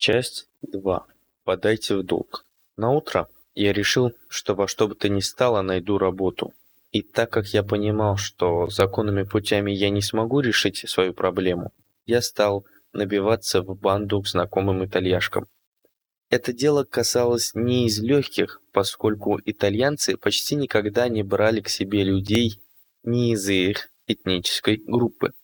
[0.00, 1.06] Часть 2.
[1.44, 2.46] Подайте в долг.
[2.78, 6.54] На утро я решил, что во что бы то ни стало найду работу.
[6.90, 11.74] И так как я понимал, что законными путями я не смогу решить свою проблему,
[12.06, 15.48] я стал набиваться в банду к знакомым итальяшкам.
[16.30, 22.62] Это дело касалось не из легких, поскольку итальянцы почти никогда не брали к себе людей
[23.02, 25.34] не из их этнической группы.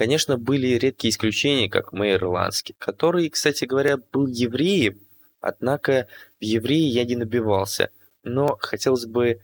[0.00, 4.98] Конечно, были редкие исключения, как мэр Ирландский, который, кстати говоря, был евреем,
[5.42, 6.08] однако
[6.40, 7.90] в евреи я не набивался,
[8.22, 9.42] но хотелось бы,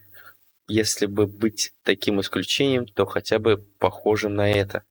[0.67, 4.83] если бы быть таким исключением, то хотя бы похожим на это.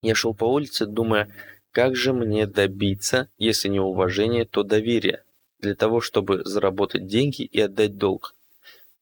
[0.00, 1.34] Я шел по улице, думая,
[1.72, 5.24] как же мне добиться, если не уважения, то доверия,
[5.58, 8.36] для того, чтобы заработать деньги и отдать долг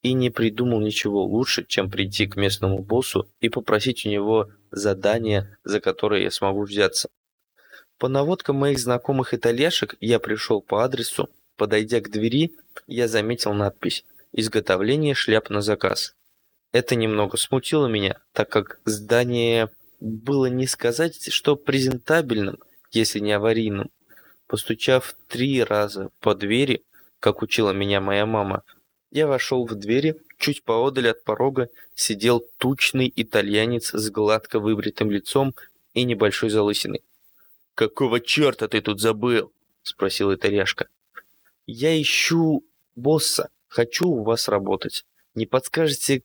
[0.02, 5.56] и не придумал ничего лучше, чем прийти к местному боссу и попросить у него задание,
[5.64, 7.08] за которое я смогу взяться.
[7.98, 11.28] По наводкам моих знакомых итальяшек я пришел по адресу.
[11.56, 12.56] Подойдя к двери,
[12.86, 16.14] я заметил надпись «Изготовление шляп на заказ».
[16.72, 22.58] Это немного смутило меня, так как здание было не сказать, что презентабельным,
[22.90, 23.90] если не аварийным.
[24.46, 26.84] Постучав три раза по двери,
[27.18, 28.62] как учила меня моя мама,
[29.10, 35.54] я вошел в двери, чуть поодаль от порога сидел тучный итальянец с гладко выбритым лицом
[35.94, 37.02] и небольшой залысиной.
[37.74, 40.88] «Какого черта ты тут забыл?»— спросил итальяшка.
[41.66, 45.04] «Я ищу босса, хочу у вас работать.
[45.34, 46.22] Не подскажете,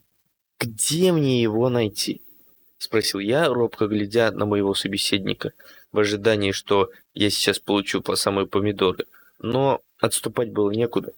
[0.60, 2.22] где мне его найти?»—
[2.78, 5.54] спросил я, робко глядя на моего собеседника,
[5.92, 9.06] в ожидании, что я сейчас получу по самой помидоры.
[9.40, 11.14] Но отступать было некуда.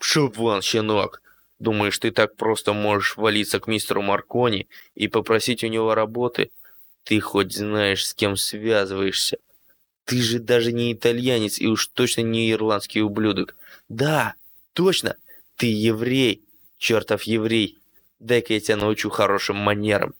[0.00, 1.20] «Пшел вон, щенок!
[1.58, 6.50] Думаешь, ты так просто можешь валиться к мистеру Маркони и попросить у него работы?
[7.04, 9.36] Ты хоть знаешь, с кем связываешься?
[10.06, 13.56] Ты же даже не итальянец и уж точно не ирландский ублюдок.
[13.90, 14.36] Да,
[14.72, 15.16] точно,
[15.56, 16.42] ты еврей,
[16.78, 17.76] чертов еврей.
[18.20, 20.14] Дай-ка я тебя научу хорошим манерам».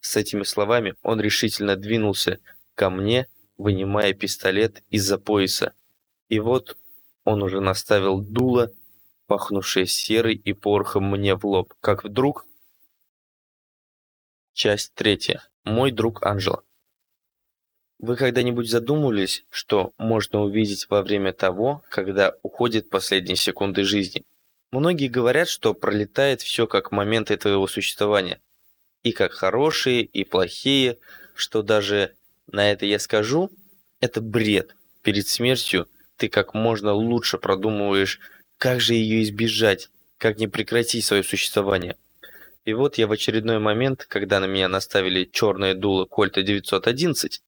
[0.00, 2.40] С этими словами он решительно двинулся
[2.74, 5.72] ко мне, вынимая пистолет из-за пояса.
[6.28, 6.76] И вот
[7.24, 8.72] он уже наставил дуло
[9.30, 12.46] пахнувшее серой и порохом мне в лоб, как вдруг...
[14.54, 15.44] Часть третья.
[15.62, 16.64] Мой друг Анжела.
[18.00, 24.24] Вы когда-нибудь задумывались, что можно увидеть во время того, когда уходят последние секунды жизни?
[24.72, 28.40] Многие говорят, что пролетает все как моменты твоего существования.
[29.04, 30.98] И как хорошие, и плохие,
[31.34, 32.16] что даже
[32.48, 33.48] на это я скажу,
[34.00, 34.74] это бред.
[35.02, 35.86] Перед смертью
[36.16, 38.18] ты как можно лучше продумываешь
[38.60, 39.88] как же ее избежать?
[40.18, 41.96] Как не прекратить свое существование?
[42.66, 47.40] И вот я в очередной момент, когда на меня наставили черное дуло Кольта 911,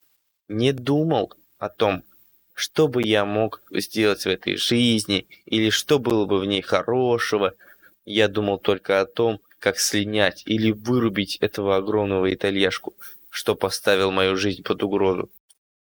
[0.49, 2.03] не думал о том,
[2.55, 7.53] что бы я мог сделать в этой жизни, или что было бы в ней хорошего.
[8.07, 12.95] Я думал только о том, как слинять или вырубить этого огромного итальяшку,
[13.29, 15.31] что поставил мою жизнь под угрозу.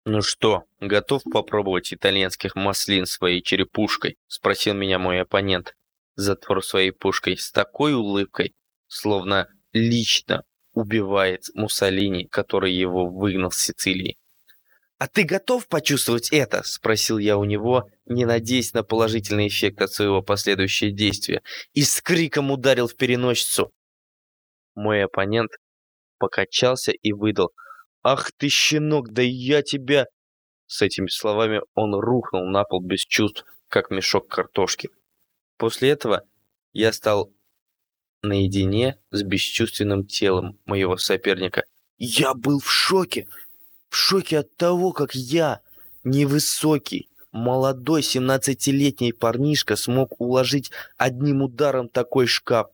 [0.09, 5.75] «Ну что, готов попробовать итальянских маслин своей черепушкой?»— спросил меня мой оппонент.
[6.15, 8.55] Затвор своей пушкой с такой улыбкой,
[8.87, 14.17] словно лично убивает Муссолини, который его выгнал с Сицилии.
[14.99, 19.91] «А ты готов почувствовать это?»— спросил я у него, не надеясь на положительный эффект от
[19.91, 21.43] своего последующего действия,
[21.73, 23.73] и с криком ударил в переносицу.
[24.77, 25.51] Мой оппонент
[26.19, 27.51] покачался и выдал—
[28.09, 30.07] «Ах ты, щенок, да я тебя...»
[30.69, 34.91] С этими словами он рухнул на пол без чувств, как мешок картошки.
[35.57, 36.23] После этого
[36.73, 37.33] я стал
[38.23, 41.65] наедине с бесчувственным телом моего соперника.
[41.99, 43.27] Я был в шоке.
[43.89, 45.61] В шоке от того, как я,
[46.05, 52.69] невысокий, молодой 17-летний парнишка, смог уложить одним ударом такой шкаф.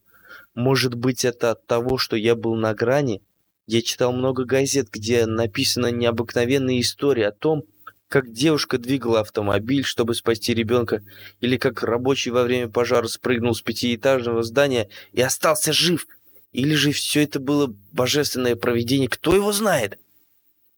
[0.55, 3.23] Может быть, это от того, что я был на грани
[3.73, 7.65] Я читал много газет, где написана необыкновенная история о том,
[8.09, 11.03] как девушка двигала автомобиль, чтобы спасти ребенка,
[11.41, 16.07] или как рабочий во время пожара спрыгнул с пятиэтажного здания и остался жив,
[16.53, 19.99] или же все это было божественное провидение, кто его знает?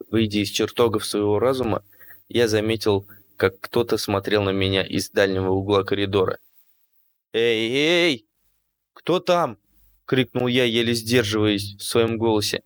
[0.08, 1.82] Выйдя из чертогов своего разума,
[2.29, 6.38] я заметил, как кто-то смотрел на меня из дальнего угла коридора.
[7.32, 8.26] «Эй, эй!
[8.93, 9.58] Кто там?»—
[10.06, 12.62] крикнул я, еле сдерживаясь в своем голосе.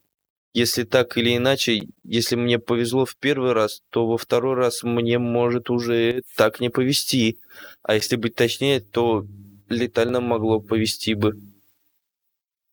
[0.59, 5.17] Если так или иначе, если мне повезло в первый раз, то во второй раз мне
[5.21, 7.39] может уже так не повезти.
[7.83, 9.25] А если быть точнее, то
[9.69, 11.41] летально могло повезти бы.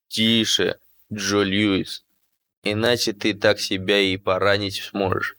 [0.08, 0.80] Тише,
[1.14, 2.04] Джо Льюис.
[2.64, 5.38] Иначе ты так себя и поранить сможешь.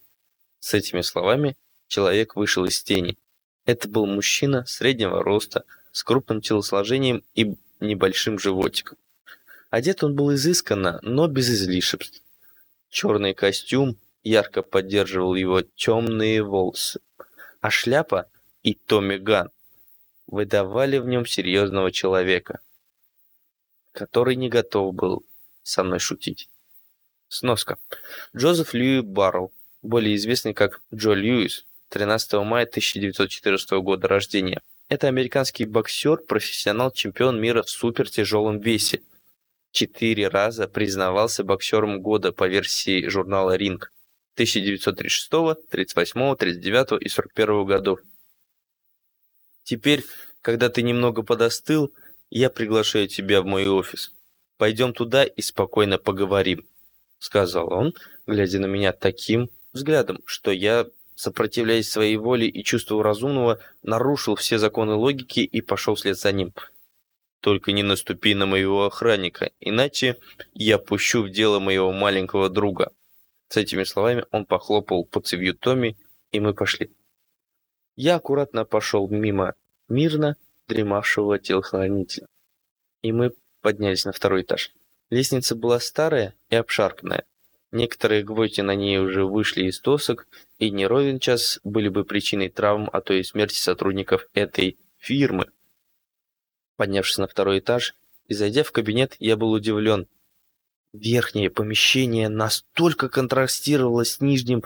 [0.61, 1.57] С этими словами
[1.89, 3.19] человек вышел из тени.
[3.65, 8.99] Это был мужчина среднего роста, с крупным телосложением и небольшим животиком.
[9.69, 12.23] Одет он был изысканно, но без излишеств.
[12.97, 17.01] Черный костюм ярко поддерживал его темные волосы,
[17.61, 18.25] а шляпа
[18.63, 19.51] и Томми Ган
[20.27, 22.61] выдавали в нем серьезного человека,
[23.93, 25.27] который не готов был
[25.63, 26.49] со мной шутить.
[27.29, 27.77] Сноска.
[28.35, 29.53] Джозеф Льюи Барроу,
[29.83, 34.63] более известный как Джо Льюис, 13 мая 1914 года рождения.
[34.89, 39.03] Это американский боксер, профессионал, чемпион мира в супертяжелом весе–
[39.77, 43.93] четыре раза признавался боксером года по версии журнала «Ринг»
[44.35, 48.01] 1936, 38, 39 и 41 годов.
[49.65, 50.03] Теперь,
[50.41, 51.93] когда ты немного подостыл,
[52.31, 54.13] я приглашаю тебя в мой офис.
[54.57, 56.67] Пойдем туда и спокойно поговорим,
[57.19, 57.93] сказал он,
[58.27, 60.87] глядя на меня таким взглядом, что я,
[61.17, 66.55] сопротивляясь своей воле и чувству разумного, нарушил все законы логики и пошел вслед за ним.
[67.47, 70.17] Только не наступи на моего охранника, иначе
[70.53, 72.93] я пущу в дело моего маленького друга.
[73.47, 75.97] С этими словами он похлопал по цевью Томми,
[76.33, 76.91] и мы пошли.
[77.95, 79.55] Я аккуратно пошел мимо
[79.89, 82.27] мирно дремавшего телохранителя.
[83.03, 84.73] И мы поднялись на второй этаж.
[85.11, 87.27] Лестница была старая и обшарпанная.
[87.71, 90.27] Некоторые гвозди на ней уже вышли из досок,
[90.59, 95.47] и не ровен час были бы причиной травм, а то и смерти сотрудников этой фирмы.
[96.77, 97.95] Поднявшись на второй этаж
[98.29, 100.07] и зайдя в кабинет, я был удивлен.
[100.93, 104.63] Верхнее помещение настолько контрастировало с нижним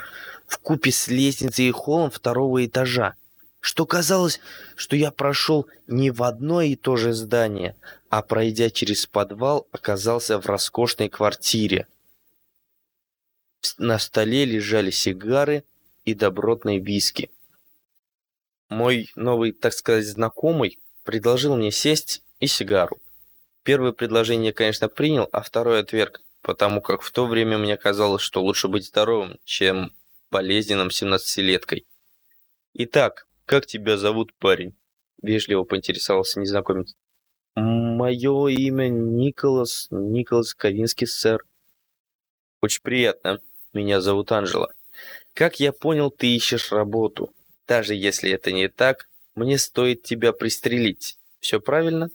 [0.46, 3.14] в купе с лестницей и холлом второго этажа,
[3.60, 4.40] что казалось,
[4.76, 7.76] что я прошел не в одно и то же здание,
[8.08, 11.86] а пройдя через подвал, оказался в роскошной квартире.
[13.78, 15.64] На столе лежали сигары
[16.04, 17.30] и добротные виски.
[18.68, 20.78] Мой новый, так сказать, знакомый
[21.10, 23.00] предложил мне сесть и сигару.
[23.64, 28.40] Первое предложение, конечно, принял, а второе отверг, потому как в то время мне казалось, что
[28.40, 29.92] лучше быть здоровым, чем
[30.30, 31.84] болезненным 17-леткой.
[32.74, 34.76] «Итак, как тебя зовут, парень?»—
[35.20, 36.94] вежливо поинтересовался незнакомец.
[37.56, 41.44] «Мое имя Николас, Николас Ковинский, сэр».
[42.62, 43.40] «Очень приятно.
[43.72, 44.72] Меня зовут Анжела.
[45.34, 47.34] Как я понял, ты ищешь работу.
[47.66, 51.18] Даже если это не так, мне стоит тебя пристрелить.
[51.40, 52.10] Все правильно?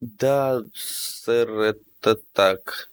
[0.00, 2.90] Да, сэр, это так.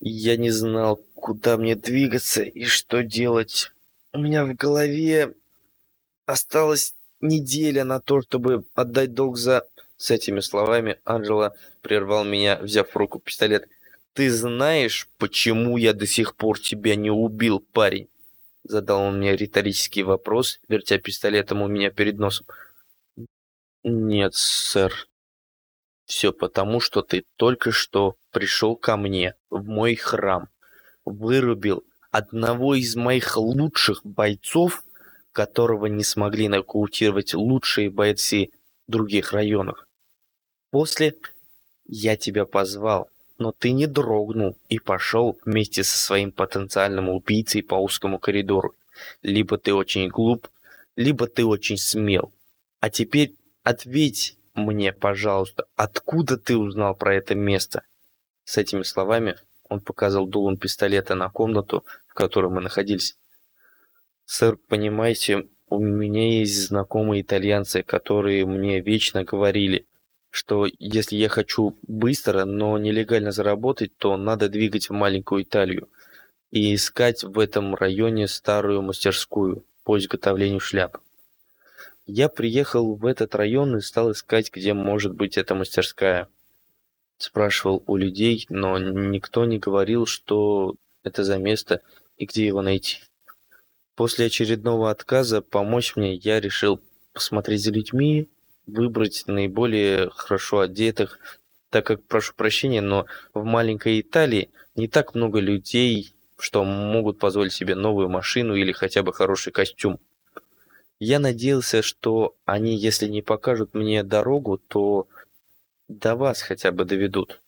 [0.00, 3.70] Я не знал, куда мне двигаться и что делать.
[4.12, 5.34] У меня в голове
[6.26, 9.66] осталась неделя на то, чтобы отдать долг за...
[9.96, 13.68] С этими словами Анжела прервал меня, взяв в руку пистолет.
[14.12, 18.08] «Ты знаешь, почему я до сих пор тебя не убил, парень?»
[18.64, 22.46] Задал он мне риторический вопрос, вертя пистолетом у меня перед носом.
[23.82, 25.06] «Нет, сэр.
[26.06, 30.48] Все потому, что ты только что пришел ко мне, в мой храм,
[31.04, 34.84] вырубил одного из моих лучших бойцов,
[35.32, 38.50] которого не смогли нокаутировать лучшие бойцы
[38.86, 39.86] других районов.
[40.70, 41.14] После
[41.86, 47.74] я тебя позвал, но ты не дрогнул и пошел вместе со своим потенциальным убийцей по
[47.74, 48.74] узкому коридору.
[49.22, 50.48] Либо ты очень глуп,
[50.96, 52.32] либо ты очень смел.
[52.80, 57.82] А теперь ответь мне, пожалуйста, откуда ты узнал про это место?»
[58.44, 59.36] С этими словами
[59.68, 63.16] он показал дулом пистолета на комнату, в которой мы находились.
[64.26, 69.86] «Сэр, понимаете, у меня есть знакомые итальянцы, которые мне вечно говорили,
[70.34, 75.88] что если я хочу быстро, но нелегально заработать, то надо двигать в маленькую Италию
[76.50, 80.98] и искать в этом районе старую мастерскую по изготовлению шляп.
[82.06, 86.26] Я приехал в этот район и стал искать, где может быть эта мастерская.
[87.16, 90.74] Спрашивал у людей, но никто не говорил, что
[91.04, 91.80] это за место
[92.16, 92.98] и где его найти.
[93.94, 96.80] После очередного отказа помочь мне я решил
[97.12, 98.28] посмотреть за людьми,
[98.66, 101.18] выбрать наиболее хорошо одетых,
[101.70, 107.52] так как, прошу прощения, но в маленькой Италии не так много людей, что могут позволить
[107.52, 109.98] себе новую машину или хотя бы хороший костюм.
[111.00, 115.08] Я надеялся, что они, если не покажут мне дорогу, то
[115.88, 117.40] до вас хотя бы доведут.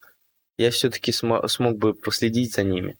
[0.58, 2.98] Я все-таки см смог бы проследить за ними.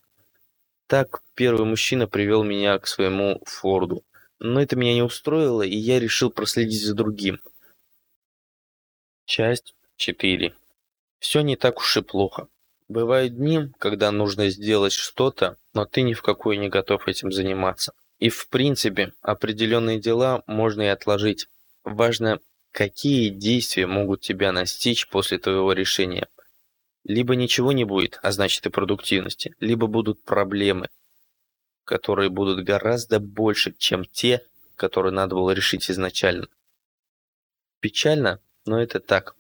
[0.87, 4.05] Так первый мужчина привел меня к своему Форду.
[4.39, 7.41] Но это меня не устроило, и я решил проследить за другим.
[9.27, 10.55] Часть 4.
[11.19, 12.47] Все не так уж и плохо.
[12.87, 17.93] Бывают дни, когда нужно сделать что-то, но ты ни в какой не готов этим заниматься.
[18.21, 21.49] И в принципе, определенные дела можно и отложить.
[21.83, 22.39] Важно,
[22.71, 26.29] какие действия могут тебя настичь после твоего решения.
[27.03, 30.89] Либо ничего не будет, а значит и продуктивности, либо будут проблемы,
[31.83, 36.47] которые будут гораздо больше, чем те, которые надо было решить изначально.
[37.81, 39.37] Печально, но это так.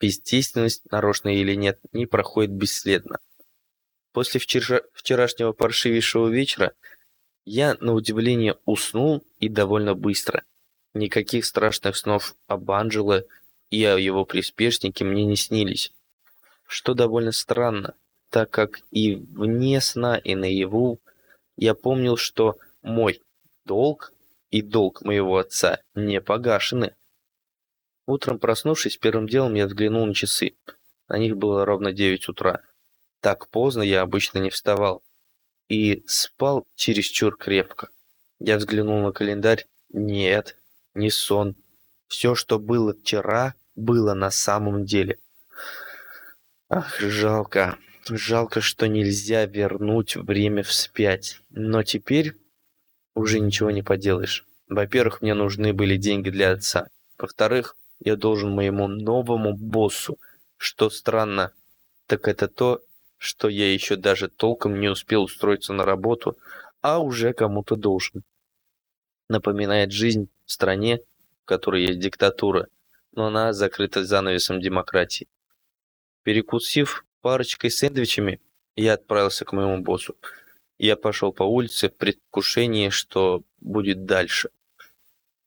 [0.00, 3.18] Бездейственность, нарочно или нет, не проходит бесследно.
[4.12, 4.82] После вчера...
[4.92, 6.72] вчерашнего паршивейшего вечера
[7.44, 10.44] я, на удивление, уснул и довольно быстро.
[10.94, 13.24] Никаких страшных снов об Анджело
[13.70, 15.92] и о его приспешнике мне не снились
[16.68, 17.94] что довольно странно,
[18.30, 21.00] так как и вне сна, и наяву
[21.56, 23.22] я помнил, что мой
[23.64, 24.12] долг
[24.50, 26.94] и долг моего отца не погашены.
[28.08, 30.56] Утром проснувшись, первым делом я взглянул на часы.
[31.08, 32.62] На них было ровно 9 утра.
[33.20, 35.02] Так поздно я обычно не вставал.
[35.68, 37.90] И спал чересчур крепко.
[38.38, 39.66] Я взглянул на календарь.
[39.90, 40.56] Нет,
[40.94, 41.54] не сон.
[42.06, 45.18] Все, что было вчера, было на самом деле.
[46.70, 47.76] Ах, жалко.
[48.08, 51.42] Жалко, что нельзя вернуть время вспять.
[51.50, 52.32] Но теперь
[53.14, 54.46] уже ничего не поделаешь.
[54.66, 56.88] Во-первых, мне нужны были деньги для отца.
[57.18, 60.18] Во-вторых, я должен моему новому боссу.
[60.56, 61.52] Что странно,
[62.06, 62.82] так это то,
[63.16, 66.36] что я еще даже толком не успел устроиться на работу,
[66.80, 68.22] а уже кому-то должен.
[69.28, 71.00] Напоминает жизнь в стране,
[71.42, 72.68] в которой есть диктатура,
[73.12, 75.28] но она закрыта занавесом демократии.
[76.22, 78.40] Перекусив парочкой сэндвичами,
[78.76, 80.16] я отправился к моему боссу.
[80.78, 84.50] Я пошел по улице в предвкушении, что будет дальше.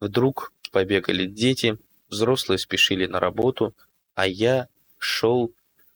[0.01, 1.77] Вдруг побегали дети,
[2.11, 3.73] взрослые спешили на работу,
[4.13, 4.67] а я
[4.99, 5.51] шел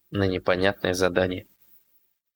[0.09, 1.45] на непонятное задание.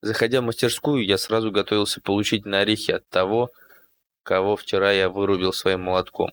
[0.01, 3.49] Заходя в мастерскую, я сразу готовился получить на орехи от того,
[4.21, 6.31] кого вчера я вырубил своим молотком.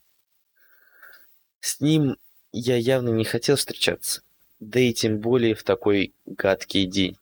[1.61, 2.19] С ним
[2.53, 4.21] я явно не хотел встречаться
[4.61, 7.19] да и тем более в такой гадкий день.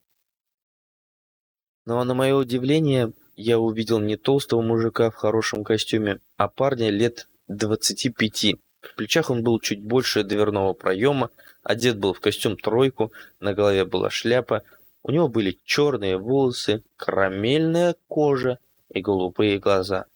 [1.85, 7.28] Но на мое удивление, я увидел не толстого мужика в хорошем костюме, а парня лет
[7.49, 8.54] 25.
[8.93, 11.31] В плечах он был чуть больше дверного проема,
[11.62, 14.62] одет был в костюм тройку, на голове была шляпа,
[15.03, 18.59] у него были черные волосы, карамельная кожа
[18.91, 20.07] и голубые глаза.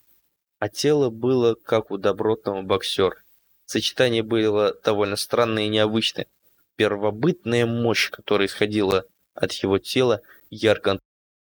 [0.59, 3.17] А тело было как у добротного боксера.
[3.67, 6.27] Сочетание было довольно странное и необычное
[6.79, 11.01] первобытная мощь, которая исходила от его тела, ярко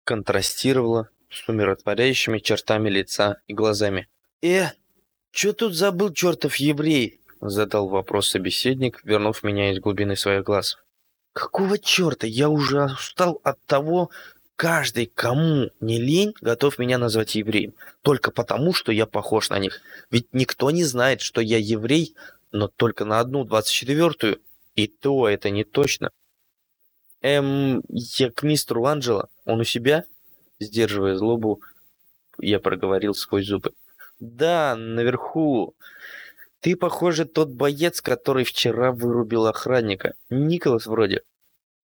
[0.03, 4.09] контрастировала с умиротворяющими чертами лица и глазами.
[4.41, 4.71] «Э,
[5.31, 10.77] чё тут забыл чертов еврей?»— задал вопрос собеседник, вернув меня из глубины своих глаз.
[11.33, 12.27] «Какого черта?
[12.27, 14.09] Я уже устал от того,
[14.55, 17.73] каждый, кому не лень, готов меня назвать евреем.
[18.01, 19.81] Только потому, что я похож на них.
[20.11, 22.15] Ведь никто не знает, что я еврей,
[22.51, 24.39] но только на одну двадцать четвертую
[24.75, 26.11] и то это не точно.
[27.21, 29.29] Эм, я к мистеру Анджело.
[29.45, 30.05] Он у себя?
[30.59, 31.61] Сдерживая злобу,
[32.39, 33.73] я проговорил сквозь зубы.
[34.21, 35.75] Да, наверху.
[36.59, 40.13] Ты, похоже, тот боец, который вчера вырубил охранника.
[40.29, 41.23] Николас вроде.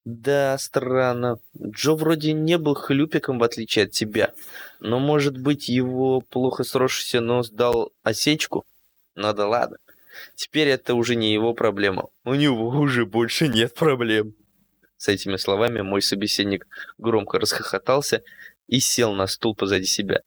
[0.06, 1.40] Да, странно.
[1.60, 4.34] Джо вроде не был хлюпиком, в отличие от тебя.
[4.80, 8.66] Но, может быть, его плохо сросшийся нос дал осечку?
[9.16, 9.78] Ну да ладно.
[10.36, 12.10] Теперь это уже не его проблема.
[12.24, 14.36] У него уже больше нет проблем.
[14.98, 16.68] С этими словами мой собеседник
[17.00, 18.24] громко расхохотался
[18.68, 20.22] и сел на стул позади себя.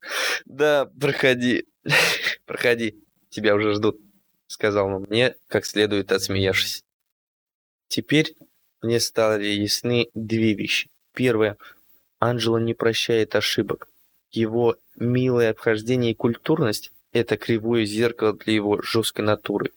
[0.44, 1.66] «Да, проходи,
[2.46, 2.96] проходи,
[3.28, 4.00] тебя уже ждут»,—
[4.46, 6.84] сказал он мне, как следует отсмеявшись.
[7.88, 8.36] Теперь
[8.82, 10.90] мне стали ясны две вещи.
[11.12, 11.56] Первое.
[12.18, 13.88] Анджело не прощает ошибок.
[14.30, 19.72] Его милое обхождение и культурность— это кривое зеркало для его жесткой натуры.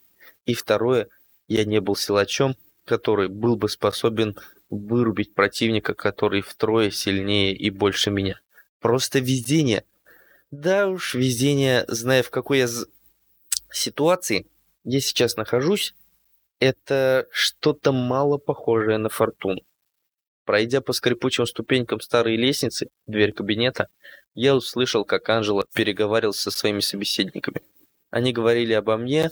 [0.46, 1.08] И второе,
[1.48, 4.36] я не был силачом, который был бы способен
[4.70, 8.40] вырубить противника, который втрое сильнее и больше меня.
[8.84, 9.82] Просто везение.
[10.50, 12.68] Да уж, везение, зная в какой я
[13.72, 14.46] ситуации
[14.84, 15.94] я сейчас нахожусь,
[16.60, 19.62] это что-то мало похожее на фортуну.
[20.44, 23.88] Пройдя по скрипучим ступенькам старой лестницы, дверь кабинета,
[24.34, 27.62] я услышал, как Анжела переговаривался со своими собеседниками.
[28.10, 29.30] Они говорили обо мне.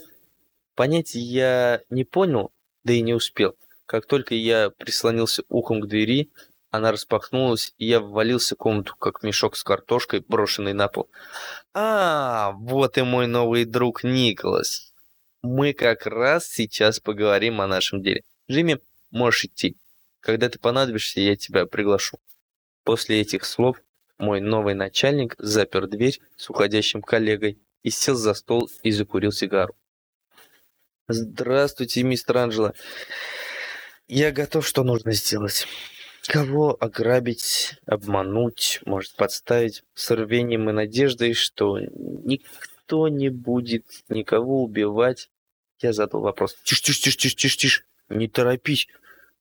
[0.73, 2.51] Понять я не понял,
[2.83, 3.55] да и не успел.
[3.85, 6.31] Как только я прислонился ухом к двери,
[6.73, 11.07] она распахнулась, и я ввалился в комнату, как мешок с картошкой, брошенный на пол.
[11.71, 14.91] «А, вот и мой новый друг Николас.
[15.43, 18.23] Мы как раз сейчас поговорим о нашем деле.
[18.49, 18.79] Джимми,
[19.11, 19.77] можешь идти.
[20.19, 22.17] Когда ты понадобишься, я тебя приглашу».
[22.83, 23.77] После этих слов
[24.17, 29.75] мой новый начальник запер дверь с уходящим коллегой и сел за стол и закурил сигару.
[31.07, 32.73] «Здравствуйте, мистер Анджело.
[34.07, 35.67] Я готов, что нужно сделать».
[36.27, 45.29] Кого ограбить, обмануть, может подставить с рвением и надеждой, что никто не будет никого убивать.
[45.81, 46.55] Я задал вопрос.
[46.63, 47.83] Тише, тише, тише, тише, тише, тише.
[48.09, 48.87] Не торопись.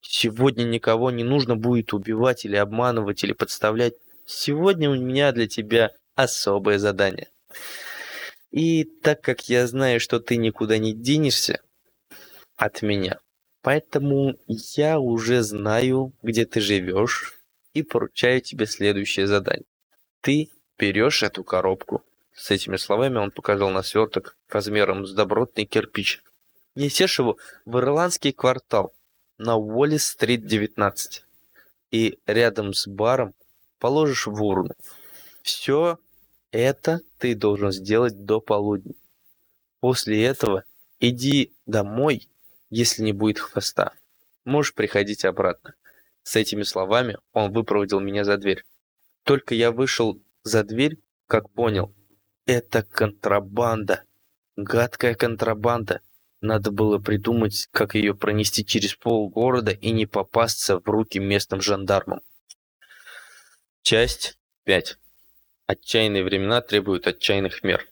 [0.00, 3.94] Сегодня никого не нужно будет убивать или обманывать или подставлять.
[4.26, 7.28] Сегодня у меня для тебя особое задание.
[8.50, 11.60] И так как я знаю, что ты никуда не денешься
[12.56, 13.18] от меня,
[13.62, 17.38] Поэтому я уже знаю, где ты живешь,
[17.74, 19.64] и поручаю тебе следующее задание.
[20.20, 22.04] Ты берешь эту коробку.
[22.34, 26.22] С этими словами он показал на сверток размером с добротный кирпич.
[26.74, 28.92] Несешь его в ирландский квартал
[29.38, 31.24] на Уоллес-стрит 19.
[31.92, 33.34] И рядом с баром
[33.78, 34.74] положишь в урну.
[35.42, 35.98] Все
[36.50, 38.94] это ты должен сделать до полудня.
[39.80, 40.64] После этого
[41.00, 42.28] иди домой
[42.72, 43.92] если не будет хвоста.
[44.46, 45.74] Можешь приходить обратно.
[46.22, 48.64] С этими словами он выпроводил меня за дверь.
[49.24, 51.94] Только я вышел за дверь, как понял.
[52.46, 54.04] Это контрабанда.
[54.56, 56.00] Гадкая контрабанда.
[56.40, 61.60] Надо было придумать, как ее пронести через пол города и не попасться в руки местным
[61.60, 62.22] жандармам.
[63.82, 64.96] Часть 5.
[65.66, 67.86] Отчаянные времена требуют отчаянных мер.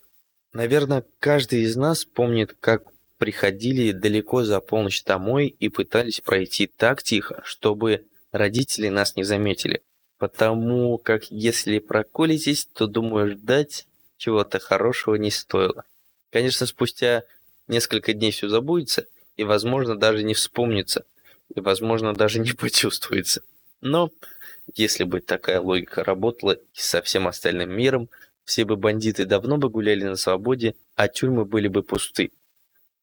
[0.55, 2.89] Наверное, каждый из нас помнит, как
[3.20, 9.83] приходили далеко за полночь домой и пытались пройти так тихо, чтобы родители нас не заметили.
[10.16, 15.85] Потому как если проколитесь, то, думаю, ждать чего-то хорошего не стоило.
[16.30, 17.24] Конечно, спустя
[17.68, 19.06] несколько дней все забудется,
[19.37, 21.04] и, возможно, даже не вспомнится,
[21.54, 23.42] и, возможно, даже не почувствуется.
[23.83, 24.11] Но
[24.74, 28.09] если бы такая логика работала и со всем остальным миром,
[28.44, 32.30] все бы бандиты давно бы гуляли на свободе, а тюрьмы были бы пусты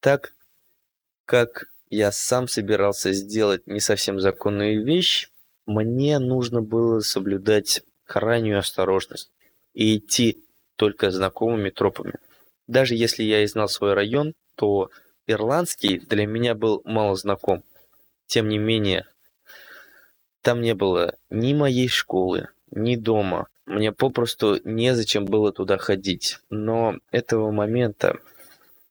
[0.07, 0.31] так,
[1.25, 5.27] как я сам собирался сделать не совсем законную вещь,
[5.65, 9.29] мне нужно было соблюдать крайнюю осторожность
[9.73, 10.41] и идти
[10.77, 12.13] только знакомыми тропами.
[12.67, 14.91] Даже если я и знал свой район, то
[15.25, 17.65] ирландский для меня был мало знаком.
[18.27, 19.07] Тем не менее,
[20.41, 23.49] там не было ни моей школы, ни дома.
[23.65, 26.39] Мне попросту незачем было туда ходить.
[26.49, 28.21] Но этого момента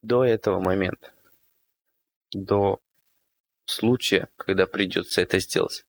[0.01, 1.11] до этого момента,
[2.33, 2.79] до
[3.65, 5.85] случая, когда придется это сделать.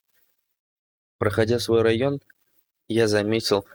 [1.19, 2.21] Проходя свой район,
[2.87, 3.67] я заметил,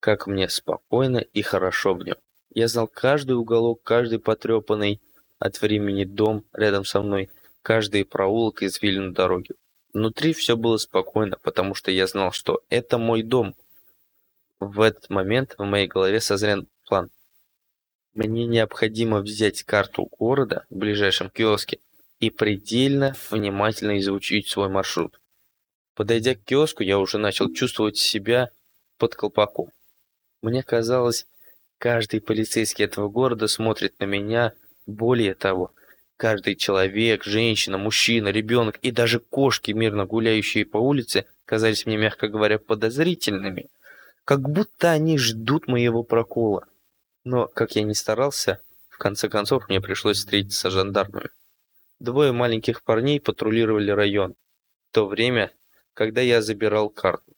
[0.00, 2.16] как мне спокойно и хорошо в нем.
[2.54, 5.00] Я знал каждый уголок, каждый потрепанный
[5.38, 7.30] от времени дом рядом со мной,
[7.62, 9.50] каждый проулок извилин дороги.
[9.92, 13.54] Внутри все было спокойно, потому что я знал, что это мой дом.
[14.60, 17.10] В этот момент в моей голове созрел план.
[18.14, 21.78] Мне необходимо взять карту города в ближайшем киоске
[22.20, 25.18] и предельно внимательно изучить свой маршрут.
[25.94, 28.50] Подойдя к киоску, я уже начал чувствовать себя
[28.98, 29.70] под колпаком.
[30.42, 31.26] Мне казалось,
[31.78, 34.52] каждый полицейский этого города смотрит на меня,
[34.86, 35.72] более того,
[36.18, 42.28] каждый человек, женщина, мужчина, ребенок и даже кошки, мирно гуляющие по улице, казались мне, мягко
[42.28, 43.70] говоря, подозрительными,
[44.26, 46.66] как будто они ждут моего прокола.
[47.24, 51.30] Но, как я ни старался, в конце концов мне пришлось встретиться с жандармами.
[51.98, 54.34] Двое маленьких парней патрулировали район,
[54.90, 55.52] в то время,
[55.94, 57.32] когда я забирал карту.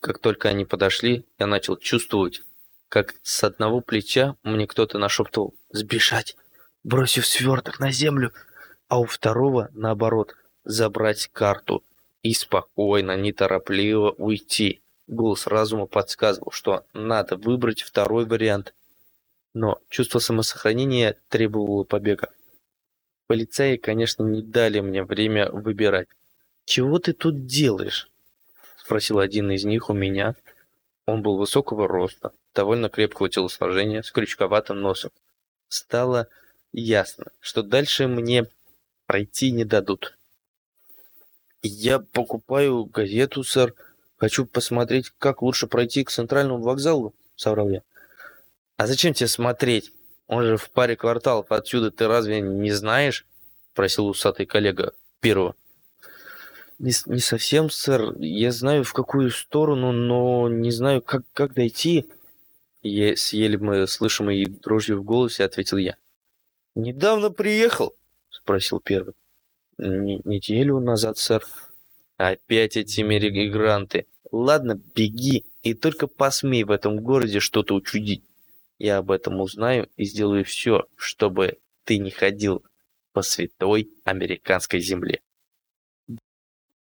[0.00, 2.42] Как только они подошли, я начал чувствовать,
[2.88, 6.36] как с одного плеча мне кто-то нашептывал «Сбежать,
[6.84, 8.32] бросив сверток на землю»,
[8.88, 10.34] а у второго, наоборот,
[10.64, 11.84] забрать карту
[12.22, 14.82] и спокойно, неторопливо уйти.
[15.06, 18.74] Голос разума подсказывал, что надо выбрать второй вариант.
[19.54, 22.30] Но чувство самосохранения требовало побега.
[23.26, 26.08] Полицаи, конечно, не дали мне время выбирать.
[26.64, 28.10] чего ты тут делаешь?»—
[28.76, 30.34] спросил один из них у меня.
[31.06, 35.12] Он был высокого роста, довольно крепкого телосложения, с крючковатым носом.
[35.68, 36.28] Стало
[36.72, 38.48] ясно, что дальше мне
[39.06, 40.16] пройти не дадут.
[41.62, 43.74] «Я покупаю газету, сэр.
[44.16, 47.82] Хочу посмотреть, как лучше пройти к центральному вокзалу»,— соврал я.
[48.76, 49.92] «А зачем тебе смотреть?
[50.26, 53.26] Он же в паре кварталов отсюда, ты разве не знаешь?»—
[53.74, 55.54] просил усатый коллега первого.
[56.78, 58.14] Не, не совсем, сэр.
[58.18, 62.06] Я знаю, в какую сторону, но не знаю, как, как дойти.
[62.82, 65.96] Я, с еле слышимой дрожью в голосе ответил я.
[66.74, 67.94] «Недавно приехал?»—
[68.30, 69.14] спросил первый.
[69.78, 71.46] Н «Неделю назад, сэр».
[72.16, 74.06] «Опять эти мигранты.
[74.32, 78.24] Ладно, беги, и только посмей в этом городе что-то учудить.
[78.78, 82.64] Я об этом узнаю и сделаю все, чтобы ты не ходил
[83.12, 85.20] по святой американской земле».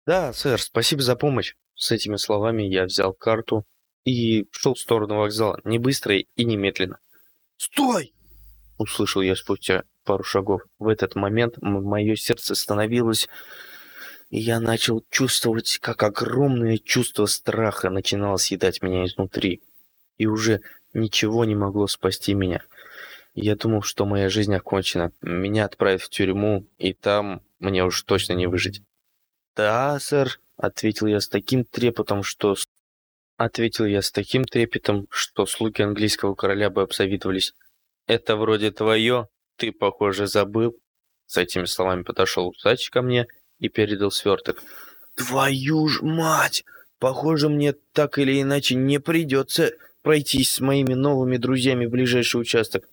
[0.07, 1.55] «Да, сэр, спасибо за помощь».
[1.75, 3.65] С этими словами я взял карту
[4.05, 6.99] и шел в сторону вокзала, не быстро и немедленно.
[7.57, 8.13] «Стой!»—
[8.79, 10.63] услышал я спустя пару шагов.
[10.79, 13.29] В этот момент мое сердце становилось...
[14.31, 19.61] И я начал чувствовать, как огромное чувство страха начинало съедать меня изнутри.
[20.19, 20.61] И уже
[20.95, 22.63] ничего не могло спасти меня.
[23.35, 25.13] Я думал, что моя жизнь окончена.
[25.21, 28.83] Меня отправят в тюрьму, и там мне уж точно не выжить.
[29.57, 32.55] «Да, сэр»,— ответил я с таким трепетом, что...
[33.37, 37.55] Ответил я с таким трепетом, что слуги английского короля бы обзавидовались.
[38.07, 40.77] «Это вроде твое, ты, похоже, забыл».
[41.27, 43.27] С этими словами подошел усач ко мне
[43.61, 44.63] и передал сверток.
[45.15, 46.65] «Твою ж мать!
[46.99, 52.89] Похоже, мне так или иначе не придется пройтись с моими новыми друзьями в ближайший участок».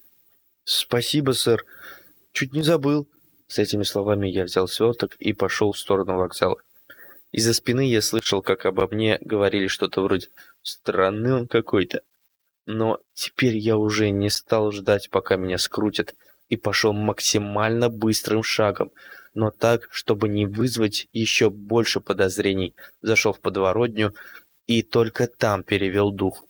[0.63, 1.65] «Спасибо, сэр.
[2.33, 3.07] Чуть не забыл.
[3.47, 6.57] С этими словами я взял сверток и пошел в сторону вокзала.
[7.31, 10.27] Из-за спины я слышал, как обо мне говорили что-то вроде
[10.61, 12.01] «странный он какой-то».
[12.65, 16.15] Но теперь я уже не стал ждать, пока меня скрутят,
[16.49, 18.91] и пошел максимально быстрым шагом,
[19.33, 22.75] но так, чтобы не вызвать еще больше подозрений.
[23.01, 24.13] Зашел в подворотню
[24.65, 26.46] и только там перевел дух.